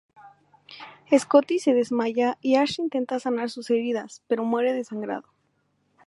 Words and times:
Scotty 1.15 1.59
se 1.59 1.75
desmaya 1.75 2.39
y 2.41 2.55
Ash 2.55 2.79
intenta 2.79 3.19
sanar 3.19 3.51
sus 3.51 3.69
heridas, 3.69 4.23
pero 4.27 4.43
muere 4.43 4.73
desangrado. 4.73 5.29